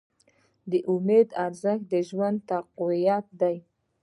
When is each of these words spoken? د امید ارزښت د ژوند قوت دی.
د 0.71 0.73
امید 0.93 1.27
ارزښت 1.45 1.83
د 1.91 1.93
ژوند 2.09 2.37
قوت 2.77 3.25
دی. 3.41 3.55